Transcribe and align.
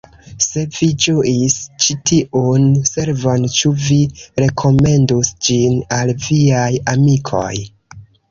Se 0.43 0.61
vi 0.75 0.87
ĝuis 1.03 1.57
ĉi 1.83 1.95
tiun 2.11 2.63
servon 2.91 3.45
ĉu 3.59 3.71
vi 3.83 3.99
rekomendus 4.45 5.31
ĝin 5.49 5.77
al 6.01 6.15
viaj 6.27 6.67
amikoj! 6.97 7.55